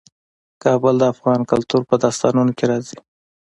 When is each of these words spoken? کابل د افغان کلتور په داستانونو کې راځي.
کابل 0.63 0.93
د 0.99 1.03
افغان 1.13 1.41
کلتور 1.51 1.81
په 1.89 1.95
داستانونو 2.03 2.51
کې 2.57 2.65
راځي. 2.71 2.97